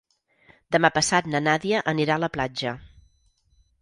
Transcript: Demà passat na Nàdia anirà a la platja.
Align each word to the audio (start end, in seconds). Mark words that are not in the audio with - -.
Demà 0.75 0.91
passat 0.95 1.29
na 1.33 1.41
Nàdia 1.49 1.81
anirà 1.93 2.15
a 2.17 2.23
la 2.25 2.31
platja. 2.39 2.77